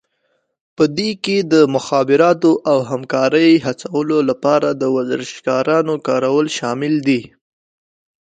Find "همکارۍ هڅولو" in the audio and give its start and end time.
2.91-4.17